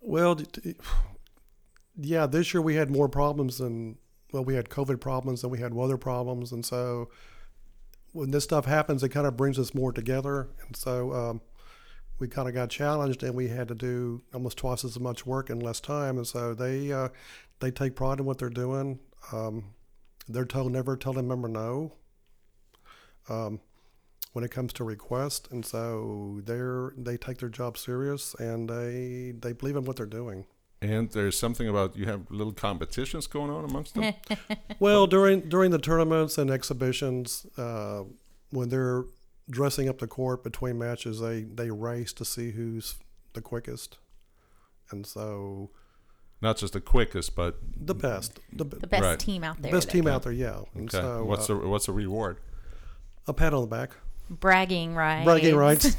[0.00, 0.40] Well,
[1.96, 3.98] yeah, this year we had more problems than
[4.32, 7.10] well, we had COVID problems and we had weather problems, and so
[8.12, 11.40] when this stuff happens, it kind of brings us more together, and so um,
[12.18, 15.50] we kind of got challenged, and we had to do almost twice as much work
[15.50, 17.08] in less time, and so they uh,
[17.60, 19.00] they take pride in what they're doing.
[19.32, 19.74] Um,
[20.28, 21.92] they're told never tell a member no.
[23.28, 23.60] Um,
[24.32, 29.32] when it comes to requests, and so they're they take their job serious and they
[29.38, 30.46] they believe in what they're doing.
[30.82, 34.14] And there's something about you have little competitions going on amongst them.
[34.78, 38.04] Well, during during the tournaments and exhibitions, uh,
[38.50, 39.04] when they're
[39.50, 42.94] dressing up the court between matches, they they race to see who's
[43.34, 43.98] the quickest,
[44.90, 45.70] and so
[46.40, 49.18] Not just the quickest, but the best, the, The best Right.
[49.18, 49.70] team out there.
[49.72, 50.62] best team can- out there, yeah.
[50.74, 51.02] And okay.
[51.02, 52.38] so what's uh, the what's the reward?
[53.26, 53.90] a pat on the back,
[54.30, 55.24] bragging rights.
[55.24, 55.94] bragging rights.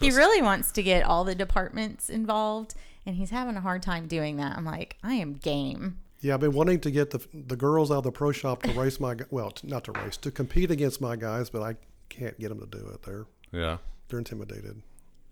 [0.00, 2.74] he really wants to get all the departments involved,
[3.06, 4.56] and he's having a hard time doing that.
[4.56, 5.98] I'm like, I am game.
[6.20, 8.72] yeah, I've been wanting to get the the girls out of the pro shop to
[8.72, 11.76] race my well, not to race to compete against my guys, but I
[12.08, 13.02] can't get them to do it.
[13.02, 13.78] They're Yeah.
[14.08, 14.82] they're intimidated.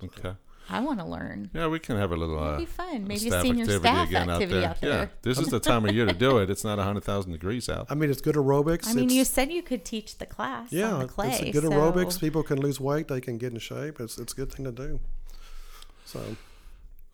[0.04, 0.34] Okay.
[0.68, 1.50] I want to learn.
[1.54, 3.02] Yeah, we can have a little uh, It'd be fun.
[3.06, 4.90] Maybe a staff senior activity staff again activity out out there.
[4.90, 5.00] there.
[5.02, 6.50] Yeah, this is the time of year to do it.
[6.50, 7.86] It's not hundred thousand degrees out.
[7.88, 8.88] I mean, it's good aerobics.
[8.88, 11.28] I mean, it's, you said you could teach the class Yeah, on the clay.
[11.30, 12.18] it's a good so- aerobics.
[12.20, 13.08] People can lose weight.
[13.08, 14.00] They can get in shape.
[14.00, 15.00] It's it's a good thing to do.
[16.04, 16.36] So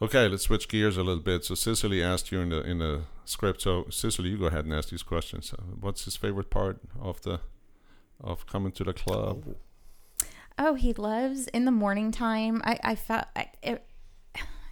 [0.01, 1.45] Okay, let's switch gears a little bit.
[1.45, 3.63] So Cicely asked you in the in the script.
[3.63, 5.55] So Cicely, you go ahead and ask these questions.
[5.81, 7.41] What's his favorite part of the
[8.21, 9.45] of coming to the club?
[9.49, 9.55] Oh,
[10.59, 12.63] Oh, he loves in the morning time.
[12.65, 13.85] I, I felt I, it,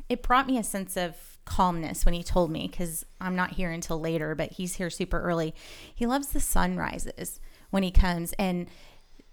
[0.09, 3.71] it brought me a sense of calmness when he told me because I'm not here
[3.71, 5.55] until later, but he's here super early.
[5.95, 7.41] He loves the sunrises
[7.71, 8.69] when he comes and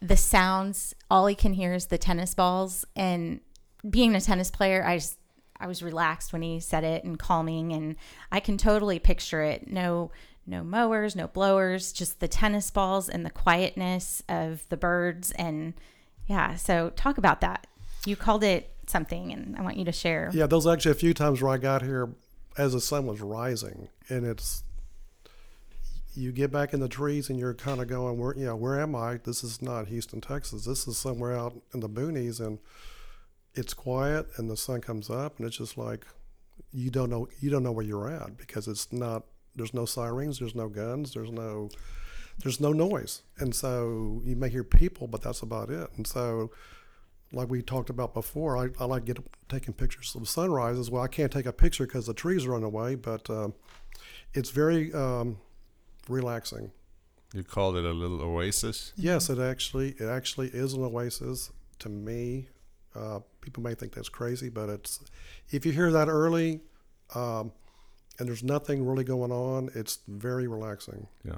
[0.01, 0.95] the sounds.
[1.11, 2.85] All he can hear is the tennis balls.
[2.95, 3.41] And
[3.87, 5.17] being a tennis player, I just
[5.59, 7.95] I was relaxed when he said it and calming, and
[8.31, 9.71] I can totally picture it.
[9.71, 10.11] No.
[10.49, 15.73] No mowers, no blowers, just the tennis balls and the quietness of the birds and
[16.27, 17.67] yeah, so talk about that.
[18.05, 20.29] You called it something, and I want you to share.
[20.33, 22.09] yeah, those actually a few times where I got here
[22.57, 24.63] as the sun was rising, and it's
[26.13, 28.79] you get back in the trees and you're kind of going, where you know, where
[28.79, 29.19] am I?
[29.23, 30.65] This is not Houston, Texas.
[30.65, 32.59] This is somewhere out in the boonies, and
[33.53, 36.05] it's quiet, and the sun comes up, and it's just like
[36.71, 39.23] you don't know you don't know where you're at because it's not.
[39.55, 40.39] There's no sirens.
[40.39, 41.13] There's no guns.
[41.13, 41.69] There's no
[42.43, 45.89] there's no noise, and so you may hear people, but that's about it.
[45.97, 46.51] And so,
[47.31, 49.17] like we talked about before, I, I like get
[49.49, 50.91] taking pictures of sunrises.
[50.91, 53.53] Well, I can't take a picture because the trees are in the way, but um,
[54.33, 55.37] it's very um,
[56.07, 56.71] relaxing.
[57.33, 58.93] You called it a little oasis.
[58.95, 62.49] Yes, it actually it actually is an oasis to me.
[62.95, 65.03] Uh, people may think that's crazy, but it's
[65.49, 66.61] if you hear that early,
[67.15, 67.51] um,
[68.19, 71.07] and there's nothing really going on, it's very relaxing.
[71.23, 71.37] Yeah.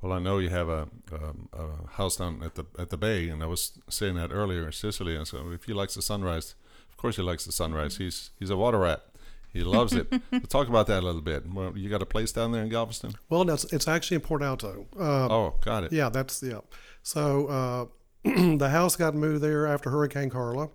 [0.00, 3.28] Well, I know you have a, um, a house down at the at the bay,
[3.28, 5.14] and I was saying that earlier, in Cicely.
[5.16, 6.54] And so, if he likes the sunrise,
[6.90, 7.98] of course he likes the sunrise.
[7.98, 9.02] He's he's a water rat.
[9.52, 10.06] He loves it.
[10.30, 11.44] We'll talk about that a little bit.
[11.52, 13.14] Well, you got a place down there in Galveston?
[13.28, 14.86] Well, that's it's actually in Port Alto.
[14.98, 15.92] Uh, Oh, got it.
[15.92, 16.60] Yeah, that's yeah.
[17.02, 17.86] So uh,
[18.56, 20.70] the house got moved there after Hurricane Carla,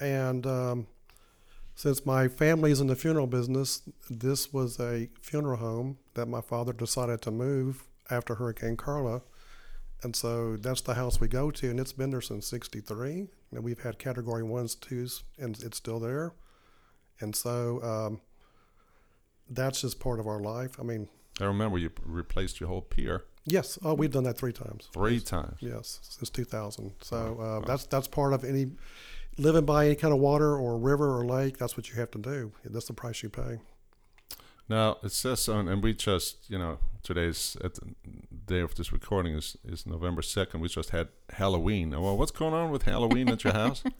[0.00, 0.86] and um,
[1.74, 6.72] since my family's in the funeral business, this was a funeral home that my father
[6.72, 9.22] decided to move after Hurricane Carla,
[10.02, 13.64] and so that's the house we go to, and it's been there since '63, and
[13.64, 16.32] we've had Category ones, twos, and it's still there,
[17.20, 18.20] and so um,
[19.48, 20.78] that's just part of our life.
[20.78, 21.08] I mean,
[21.40, 24.88] I remember you replaced your whole pier yes, oh, we've done that three times.
[24.92, 25.56] three times.
[25.60, 26.92] Yes, since 2000.
[27.02, 28.72] So uh, that's that's part of any
[29.38, 31.58] living by any kind of water or river or lake.
[31.58, 32.52] That's what you have to do.
[32.64, 33.58] That's the price you pay.
[34.70, 37.82] Now it says on, and we just, you know, today's at the
[38.46, 40.60] day of this recording is is November second.
[40.60, 41.90] We just had Halloween.
[41.90, 43.82] Well, what's going on with Halloween at your house?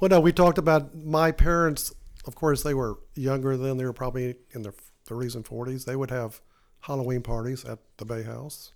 [0.00, 1.94] Well, no, we talked about my parents.
[2.26, 3.76] Of course, they were younger then.
[3.76, 4.74] They were probably in their
[5.08, 5.84] 30s and 40s.
[5.84, 6.40] They would have
[6.80, 8.72] Halloween parties at the Bay House.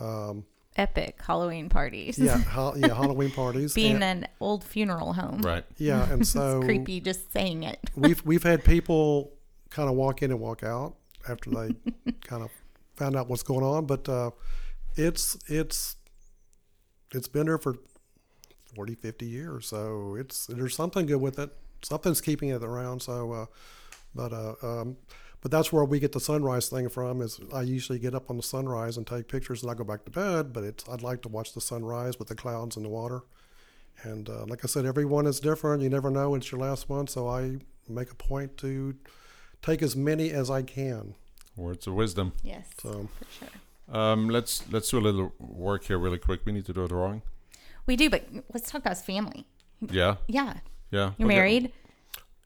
[0.00, 0.44] Um,
[0.76, 2.18] Epic Halloween parties.
[2.18, 3.72] yeah, ha- yeah, Halloween parties.
[3.72, 5.40] Being and, an old funeral home.
[5.42, 5.64] right.
[5.78, 7.78] yeah, and so Creepy just saying it.
[7.94, 9.32] we've we've had people
[9.76, 10.94] kind of walk in and walk out
[11.28, 11.74] after they
[12.22, 12.50] kind of
[12.96, 14.30] found out what's going on, but uh,
[14.96, 15.96] it's it's
[17.12, 17.76] it's been there for
[18.74, 21.50] 40, 50 years, so it's there's something good with it.
[21.82, 23.02] Something's keeping it around.
[23.02, 23.46] So, uh,
[24.14, 24.96] but uh, um,
[25.42, 27.20] but that's where we get the sunrise thing from.
[27.20, 30.06] Is I usually get up on the sunrise and take pictures, and I go back
[30.06, 30.54] to bed.
[30.54, 33.20] But it's I'd like to watch the sunrise with the clouds and the water.
[34.02, 35.82] And uh, like I said, everyone is different.
[35.82, 37.06] You never know when it's your last one.
[37.06, 37.58] So I
[37.88, 38.94] make a point to
[39.62, 41.14] take as many as I can.
[41.56, 42.32] Words of wisdom.
[42.42, 42.66] Yes.
[42.80, 43.48] So for sure.
[43.88, 46.40] Um, let's let's do a little work here really quick.
[46.44, 47.22] We need to do a drawing.
[47.86, 49.46] We do, but let's talk about his family.
[49.80, 50.54] Yeah, Yeah.
[50.90, 51.12] yeah.
[51.18, 51.36] You're Okay.
[51.36, 51.72] married?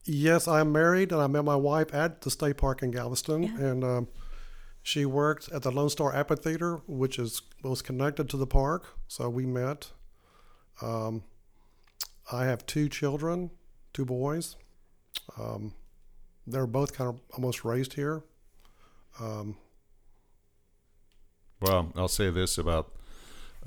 [0.04, 3.82] yes, I'm married, and I met my wife at the state park in Galveston, and
[3.84, 4.08] um,
[4.82, 8.88] she worked at the Lone Star Amphitheater, which is was connected to the park.
[9.08, 9.92] So we met.
[10.82, 11.22] Um,
[12.32, 13.50] I have two children,
[13.92, 14.56] two boys.
[15.38, 15.74] Um,
[16.50, 18.22] they're both kind of almost raised here.
[19.20, 19.56] Um,
[21.60, 22.92] Well, I'll say this about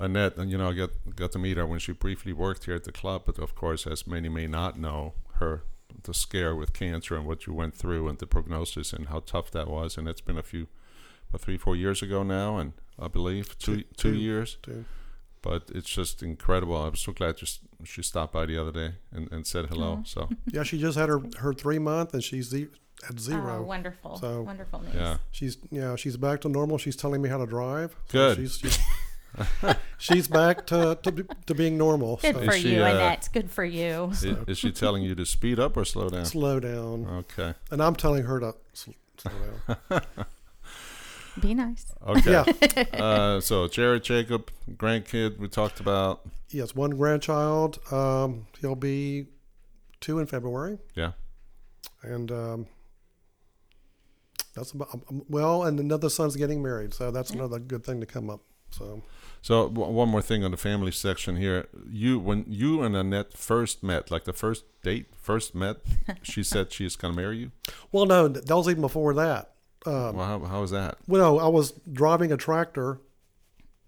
[0.00, 2.74] Annette, and you know, I got got to meet her when she briefly worked here
[2.74, 3.22] at the club.
[3.26, 5.62] But of course, as many may not know, her
[6.02, 9.50] the scare with cancer and what you went through and the prognosis and how tough
[9.52, 9.96] that was.
[9.96, 10.66] And it's been a few,
[11.30, 14.16] what, three, four years ago now, and I believe two Two- two two.
[14.18, 14.56] years.
[14.62, 14.84] too.
[15.44, 16.74] But it's just incredible.
[16.76, 20.02] I was so glad just she stopped by the other day and, and said hello.
[20.06, 22.68] So Yeah, she just had her her three month, and she's ze-
[23.08, 23.58] at zero.
[23.58, 24.16] Oh, wonderful.
[24.16, 24.94] So- wonderful news.
[24.94, 26.78] yeah, She's yeah, she's back to normal.
[26.78, 27.90] She's telling me how to drive.
[28.08, 28.36] So Good.
[28.38, 28.78] She's, she's,
[29.98, 32.16] she's back to, to to being normal.
[32.22, 33.28] Good So for she, you, uh, Annette.
[33.32, 34.10] Good for you.
[34.12, 36.24] is, is she telling you to speed up or slow down?
[36.24, 39.32] slow down, Okay, and I'm telling her to sl- slow
[39.90, 40.00] down.
[41.40, 41.86] Be nice.
[42.06, 42.30] okay.
[42.30, 42.44] yeah,
[43.02, 46.20] uh, so Jared Jacob, grandkid, we talked about.
[46.50, 47.78] yes, one grandchild.
[47.92, 49.26] Um, he'll be
[50.00, 51.12] two in February, Yeah,
[52.02, 52.66] and um,
[54.54, 55.64] that's about um, well.
[55.64, 58.40] And another son's getting married, so that's another good thing to come up.
[58.70, 59.02] So
[59.42, 61.66] So w- one more thing on the family section here.
[61.90, 65.78] You when you and Annette first met, like the first date, first met,
[66.22, 67.50] she said she's gonna marry you.
[67.90, 69.50] well, no, that was even before that.
[69.86, 70.98] Um, Well, how, how was that?
[71.06, 73.00] well, I was driving a tractor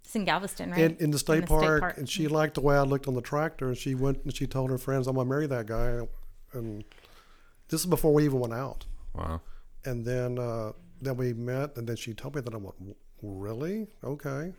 [0.05, 0.81] It's in Galveston, right?
[0.81, 3.23] in, in the state, the park, and she liked the way I looked on the
[3.23, 6.01] tractor, and she went and she told her friends, "I'm gonna marry that guy."
[6.53, 6.85] And
[7.69, 8.87] this is before we even went out.
[9.15, 9.41] Wow.
[9.85, 12.75] And then uh, then we met, and then she told me that I went,
[13.23, 13.89] "Really?
[14.05, 14.53] Okay."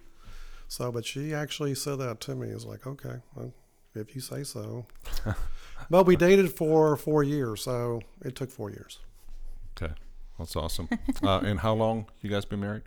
[0.67, 2.49] So, but she actually said that to me.
[2.49, 3.53] It's like, okay, well,
[3.95, 4.85] if you say so.
[5.89, 8.99] but we dated for four years, so it took four years.
[9.81, 9.93] Okay,
[10.37, 10.89] that's awesome.
[11.23, 12.83] uh, and how long you guys been married?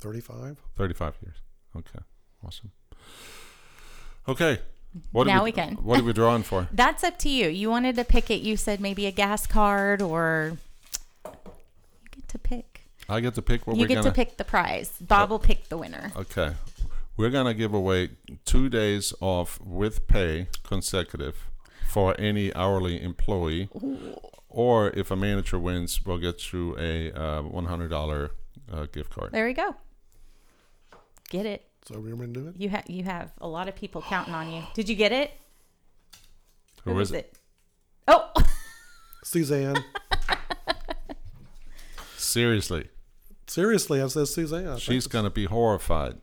[0.00, 0.58] Thirty-five.
[0.76, 1.36] Thirty-five years.
[1.76, 2.00] Okay,
[2.44, 2.72] awesome.
[4.28, 4.58] Okay,
[5.12, 5.74] what Now are we can.
[5.76, 6.68] What are we drawing for?
[6.72, 7.48] That's up to you.
[7.48, 8.40] You wanted to pick it.
[8.42, 10.56] You said maybe a gas card or
[11.24, 11.30] you
[12.10, 12.82] get to pick.
[13.08, 14.10] I get to pick what you we're get gonna.
[14.10, 14.92] to pick the prize.
[15.00, 16.12] Bob will pick the winner.
[16.16, 16.52] Okay.
[17.16, 18.10] We're going to give away
[18.44, 21.46] two days off with pay consecutive
[21.94, 23.68] for any hourly employee.
[24.48, 28.30] Or if a manager wins, we'll get you a uh, $100
[28.72, 29.30] uh, gift card.
[29.30, 29.76] There you go.
[31.30, 31.64] Get it.
[31.86, 32.54] So we going to do it?
[32.58, 34.62] You have you have a lot of people counting on you.
[34.74, 35.32] Did you get it?
[36.82, 37.38] Who, Who is it?
[38.08, 38.32] Oh,
[39.22, 39.84] Suzanne.
[42.16, 42.88] Seriously,
[43.46, 44.66] Seriously, I said Suzanne.
[44.66, 46.16] I she's gonna be horrified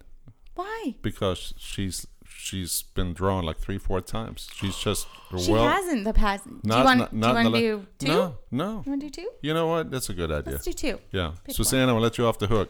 [0.56, 0.96] why?
[1.02, 2.08] because she's
[2.52, 4.50] she's been drawn like three, four times.
[4.54, 5.08] She's just
[5.40, 5.68] She well.
[5.68, 6.44] hasn't the past.
[6.46, 8.08] do you want, not, do you want to do two?
[8.08, 8.84] No, no.
[8.86, 9.30] You want to do two?
[9.42, 9.90] You know what?
[9.90, 10.54] That's a good idea.
[10.54, 11.00] Let's do two.
[11.12, 12.70] Yeah, Pick Suzanne, I'm gonna let you off the hook.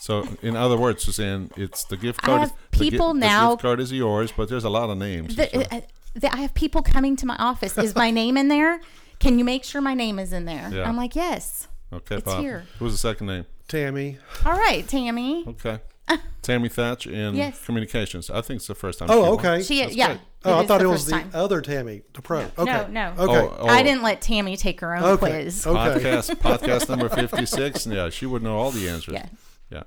[0.00, 2.34] So, in other words, Suzanne, it's the gift card.
[2.34, 2.50] I card.
[2.50, 4.98] have the gi- people the now- gift card is yours, but there's a lot of
[4.98, 5.36] names.
[5.36, 5.80] The, uh,
[6.14, 7.76] the, I have people coming to my office.
[7.78, 8.80] Is my name in there?
[9.20, 10.68] Can you make sure my name is in there?
[10.72, 10.88] Yeah.
[10.88, 11.68] I'm like, yes.
[11.92, 12.40] okay, it's Bob.
[12.42, 12.64] here.
[12.78, 13.46] Who's the second name?
[13.68, 14.18] Tammy.
[14.44, 15.44] All right, Tammy.
[15.46, 15.78] Okay.
[16.42, 17.64] Tammy Thatch in Yes.
[17.64, 18.30] communications.
[18.30, 19.08] I think it's the first time.
[19.10, 19.28] Oh, won.
[19.32, 19.62] okay.
[19.62, 20.08] She, That's yeah.
[20.12, 20.20] good.
[20.44, 21.30] Oh, I is thought the it was first the time.
[21.34, 22.40] other Tammy, the pro.
[22.58, 22.64] Okay.
[22.64, 23.14] No, no.
[23.16, 23.36] Okay.
[23.46, 25.42] Oh, oh, I didn't let Tammy take her own Okay.
[25.42, 25.66] quiz.
[25.66, 25.78] Okay.
[25.78, 27.86] Podcast podcast number fifty six.
[27.86, 29.14] Yeah, she would know all the answers.
[29.14, 29.26] Yeah.
[29.70, 29.82] Yeah.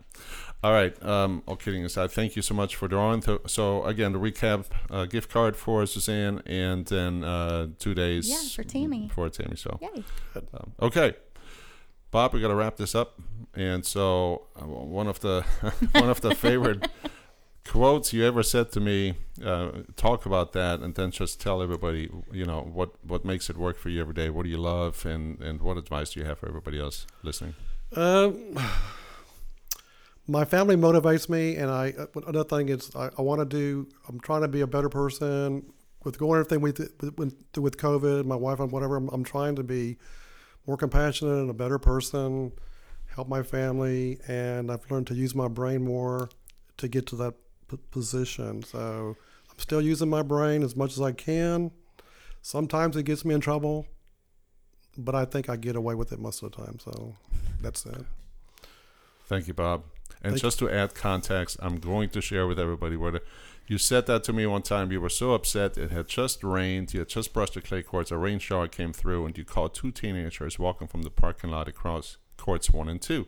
[0.64, 0.96] All right.
[1.06, 3.22] Um, all kidding aside, thank you so much for drawing.
[3.22, 8.28] Th- So again, to recap, uh, gift card for Suzanne, and then uh, two days.
[8.30, 9.10] Yeah, for Tammy.
[9.14, 9.58] For Tammy.
[9.58, 10.04] So Yay.
[10.36, 11.14] um, okay,
[12.16, 13.20] Bob, we got to wrap this up.
[13.56, 15.42] And so uh, one of the
[15.92, 16.88] one of the favorite
[17.66, 22.10] quotes you ever said to me, uh, talk about that, and then just tell everybody,
[22.32, 24.30] you know, what what makes it work for you every day.
[24.30, 27.54] What do you love, and and what advice do you have for everybody else listening?
[27.98, 28.58] Um,
[30.26, 33.90] my family motivates me, and I uh, another thing is I, I want to do.
[34.08, 35.66] I'm trying to be a better person
[36.06, 38.24] with going everything with with, with, with COVID.
[38.24, 38.96] My wife and whatever.
[38.96, 39.98] I'm, I'm trying to be
[40.68, 42.52] more compassionate and a better person,
[43.08, 46.30] help my family, and I've learned to use my brain more
[46.78, 47.34] to get to that
[47.70, 48.64] p- position.
[48.64, 49.16] So
[49.50, 51.72] I'm still using my brain as much as I can.
[52.42, 53.88] Sometimes it gets me in trouble,
[54.98, 56.80] but I think I get away with it most of the time.
[56.80, 57.16] So
[57.62, 58.06] that's it.
[59.28, 59.84] Thank you, Bob.
[60.22, 63.24] And Thank just to add context, I'm going to share with everybody what
[63.68, 64.92] you said that to me one time.
[64.92, 65.78] You were so upset.
[65.78, 66.94] It had just rained.
[66.94, 68.12] You had just brushed the clay courts.
[68.12, 71.68] A rain shower came through, and you caught two teenagers walking from the parking lot
[71.68, 73.28] across courts one and two.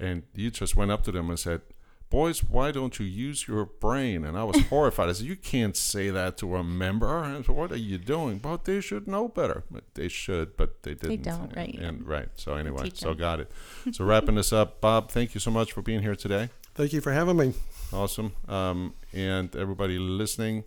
[0.00, 1.62] And you just went up to them and said,
[2.08, 4.24] Boys, why don't you use your brain?
[4.24, 5.08] And I was horrified.
[5.08, 7.22] I said, You can't say that to a member.
[7.22, 8.38] And I said, What are you doing?
[8.38, 9.64] But they should know better.
[9.70, 11.08] But they should, but they didn't.
[11.08, 11.74] They don't, right.
[11.74, 12.28] And, and right.
[12.34, 13.50] So anyway, so got it.
[13.92, 16.50] So wrapping this up, Bob, thank you so much for being here today.
[16.74, 17.54] Thank you for having me.
[17.92, 18.32] Awesome.
[18.48, 20.64] Um, and everybody listening,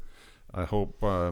[0.54, 1.32] I hope uh,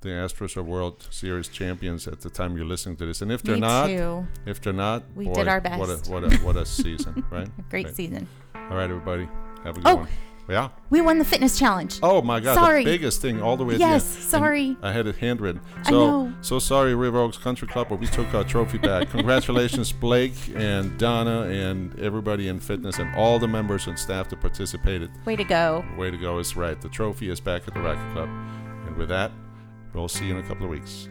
[0.00, 3.20] the Astros are World Series champions at the time you're listening to this.
[3.22, 4.26] And if they're Me not, too.
[4.46, 5.78] if they're not, We boy, did our best.
[5.78, 7.48] What a what a what a season, right?
[7.68, 7.94] Great Right.
[7.94, 8.26] season.
[8.54, 9.28] All right, everybody,
[9.64, 9.96] have a good Oh.
[9.96, 10.08] one.
[10.48, 10.70] Yeah.
[10.88, 11.98] We won the fitness challenge.
[12.02, 12.54] Oh my God!
[12.54, 12.82] Sorry.
[12.82, 13.76] The biggest thing all the way.
[13.76, 14.16] Yes, the end.
[14.22, 14.76] And sorry.
[14.82, 15.60] I had it handwritten.
[15.76, 16.32] I So know.
[16.40, 19.10] so sorry, River Oaks Country Club, but we took our trophy back.
[19.10, 24.40] Congratulations, Blake and Donna and everybody in fitness and all the members and staff that
[24.40, 25.10] participated.
[25.26, 25.84] Way to go.
[25.98, 26.80] Way to go is right.
[26.80, 28.28] The trophy is back at the Racket Club.
[28.86, 29.30] And with that,
[29.92, 31.10] we'll see you in a couple of weeks.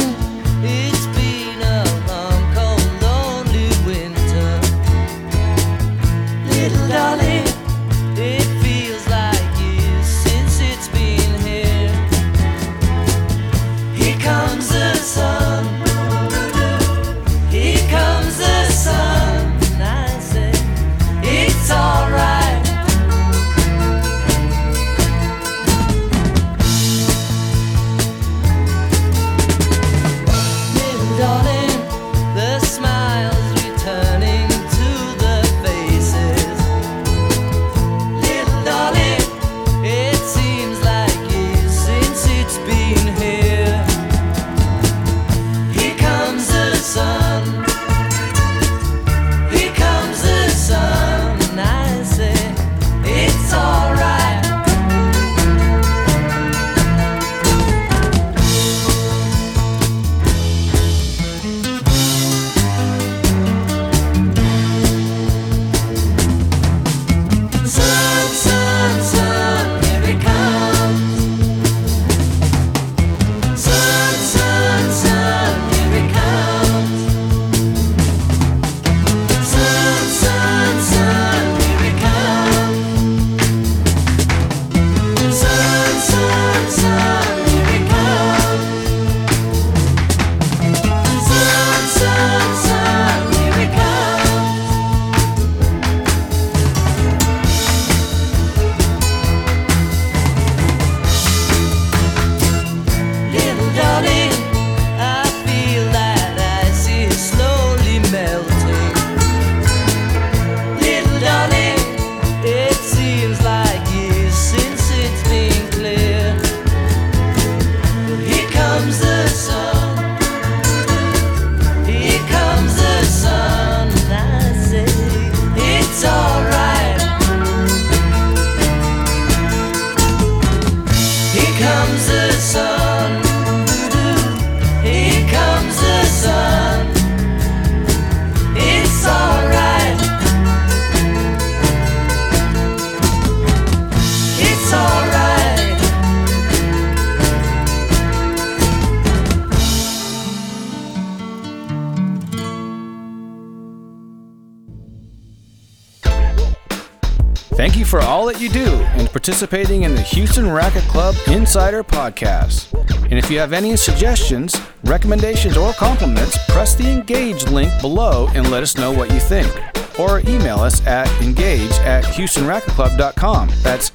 [159.11, 162.71] participating in the Houston Racket Club Insider Podcast.
[163.03, 168.49] And if you have any suggestions, recommendations, or compliments, press the engage link below and
[168.49, 169.51] let us know what you think.
[169.99, 173.49] Or email us at engage at houstonracketclub.com.
[173.61, 173.91] That's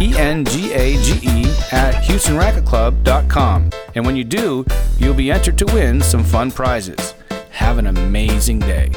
[0.00, 3.70] E N G A G E at houstonracketclub.com.
[3.94, 4.64] And when you do,
[4.98, 7.14] you'll be entered to win some fun prizes.
[7.50, 8.92] Have an amazing day.